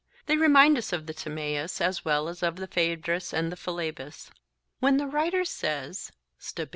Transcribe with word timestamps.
They 0.25 0.35
remind 0.35 0.79
us 0.79 0.91
of 0.93 1.05
the 1.05 1.13
Timaeus, 1.13 1.79
as 1.79 2.03
well 2.03 2.27
as 2.27 2.41
of 2.41 2.55
the 2.55 2.65
Phaedrus 2.65 3.35
and 3.35 3.53
Philebus. 3.53 4.31
When 4.79 4.97
the 4.97 5.05
writer 5.05 5.45
says 5.45 6.11
(Stob. 6.39 6.69